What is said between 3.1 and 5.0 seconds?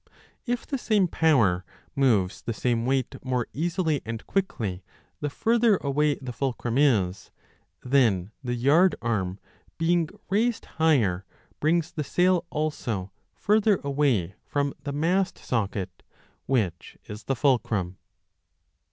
more easily and quickly